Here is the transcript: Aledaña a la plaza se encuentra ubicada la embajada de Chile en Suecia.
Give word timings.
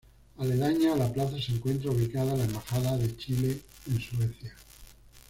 Aledaña 0.39 0.93
a 0.93 0.95
la 0.97 1.13
plaza 1.13 1.39
se 1.39 1.51
encuentra 1.51 1.91
ubicada 1.91 2.33
la 2.35 2.45
embajada 2.45 2.97
de 2.97 3.15
Chile 3.17 3.61
en 3.87 4.01
Suecia. 4.01 4.55